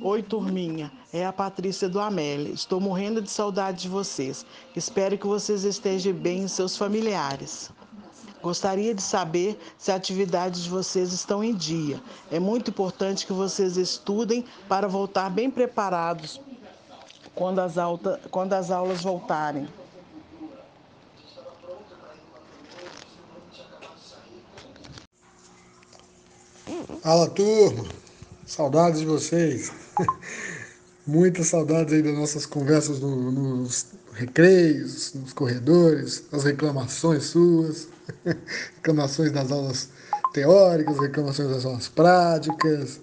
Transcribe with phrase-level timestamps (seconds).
[0.00, 0.90] Oi, turminha.
[1.12, 2.52] É a Patrícia do Amélia.
[2.52, 4.46] Estou morrendo de saudade de vocês.
[4.74, 7.70] Espero que vocês estejam bem e seus familiares.
[8.42, 12.02] Gostaria de saber se atividades de vocês estão em dia.
[12.30, 16.40] É muito importante que vocês estudem para voltar bem preparados
[17.34, 19.68] quando as, alta, quando as aulas voltarem.
[27.02, 27.84] Fala turma,
[28.52, 29.72] saudades de vocês.
[31.06, 37.88] Muitas saudades aí das nossas conversas no, nos recreios, nos corredores, as reclamações suas,
[38.76, 39.88] reclamações das aulas
[40.34, 43.00] teóricas, reclamações das aulas práticas,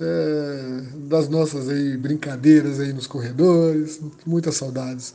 [0.00, 5.14] é, das nossas aí brincadeiras aí nos corredores, muitas saudades.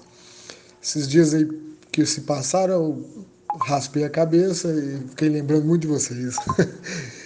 [0.81, 1.47] Esses dias aí
[1.91, 3.25] que se passaram, eu
[3.59, 6.37] raspei a cabeça e fiquei lembrando muito de vocês.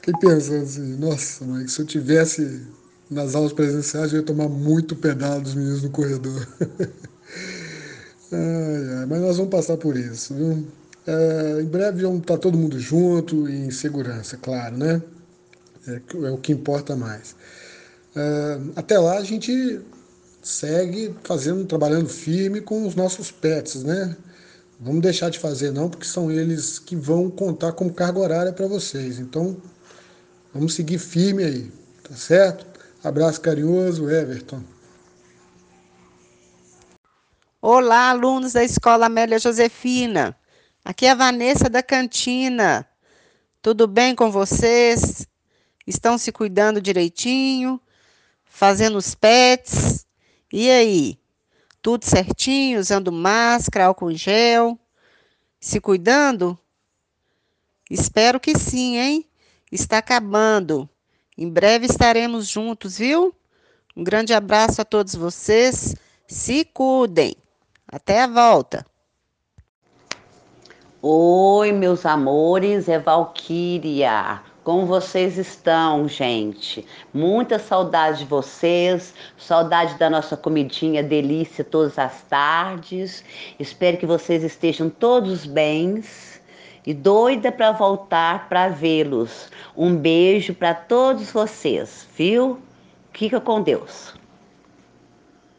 [0.00, 2.66] fiquei pensando assim, nossa, mãe, se eu tivesse
[3.10, 6.48] nas aulas presenciais, eu ia tomar muito pedal dos meninos no corredor.
[8.32, 10.66] ai, ai, mas nós vamos passar por isso, viu?
[11.06, 15.02] É, em breve vamos estar todo mundo junto e em segurança, claro, né?
[15.86, 17.34] É, é o que importa mais.
[18.14, 19.80] É, até lá a gente
[20.42, 24.16] segue fazendo, trabalhando firme com os nossos pets, né?
[24.78, 28.66] Vamos deixar de fazer não, porque são eles que vão contar como carga horária para
[28.66, 29.18] vocês.
[29.18, 29.56] Então,
[30.52, 32.66] vamos seguir firme aí, tá certo?
[33.02, 34.62] Abraço carinhoso, Everton.
[37.62, 40.36] Olá, alunos da Escola Amélia Josefina.
[40.84, 42.86] Aqui é a Vanessa da Cantina.
[43.62, 45.26] Tudo bem com vocês?
[45.86, 47.80] Estão se cuidando direitinho?
[48.44, 50.06] Fazendo os pets?
[50.52, 51.18] E aí?
[51.82, 52.80] Tudo certinho?
[52.80, 54.78] Usando máscara, álcool em gel?
[55.60, 56.58] Se cuidando?
[57.90, 59.29] Espero que sim, hein?
[59.70, 60.88] Está acabando.
[61.38, 63.34] Em breve estaremos juntos, viu?
[63.96, 65.94] Um grande abraço a todos vocês.
[66.26, 67.36] Se cuidem.
[67.86, 68.84] Até a volta.
[71.02, 74.42] Oi, meus amores, é Valquíria.
[74.62, 76.86] Como vocês estão, gente?
[77.14, 83.24] Muita saudade de vocês, saudade da nossa comidinha delícia todas as tardes.
[83.58, 86.39] Espero que vocês estejam todos bens
[86.86, 89.50] e doida para voltar para vê-los.
[89.76, 92.58] Um beijo para todos vocês, viu?
[93.12, 94.14] Fica com Deus.